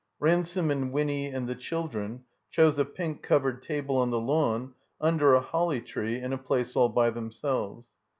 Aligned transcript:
Ransome 0.19 0.71
and 0.71 0.91
Winny 0.91 1.27
and 1.27 1.47
the 1.47 1.53
children 1.53 2.23
chose 2.49 2.79
a 2.79 2.85
pink 2.85 3.21
covered 3.21 3.61
table 3.61 3.97
on 3.97 4.09
the 4.09 4.19
lawn 4.19 4.73
tmder 4.99 5.37
a 5.37 5.41
holly 5.41 5.79
tree 5.79 6.17
in 6.19 6.33
a 6.33 6.39
place 6.39 6.75
all 6.75 6.89
by 6.89 7.11
themselves. 7.11 7.91